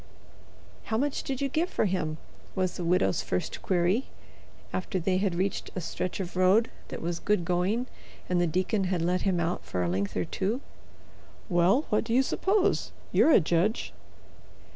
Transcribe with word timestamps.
"How 0.85 0.97
much 0.97 1.21
did 1.21 1.41
you 1.41 1.47
give 1.47 1.69
for 1.69 1.85
him?" 1.85 2.17
was 2.55 2.75
the 2.75 2.83
widow's 2.83 3.21
first 3.21 3.61
query, 3.61 4.07
after 4.73 4.97
they 4.99 5.17
had 5.17 5.35
reached 5.35 5.69
a 5.75 5.79
stretch 5.79 6.19
of 6.19 6.35
road 6.35 6.71
that 6.87 7.03
was 7.03 7.19
good 7.19 7.45
going 7.45 7.85
and 8.27 8.41
the 8.41 8.47
deacon 8.47 8.85
had 8.85 9.03
let 9.03 9.21
him 9.21 9.39
out 9.39 9.63
for 9.63 9.83
a 9.83 9.87
length 9.87 10.17
or 10.17 10.25
two. 10.25 10.61
"Well, 11.49 11.85
what 11.89 12.03
do 12.03 12.15
you 12.15 12.23
suppose? 12.23 12.91
You're 13.11 13.29
a 13.29 13.39
judge." 13.39 13.93